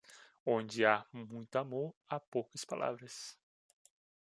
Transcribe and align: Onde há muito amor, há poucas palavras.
Onde 0.47 0.83
há 0.83 1.05
muito 1.13 1.57
amor, 1.59 1.93
há 2.09 2.19
poucas 2.19 2.65
palavras. 2.65 3.37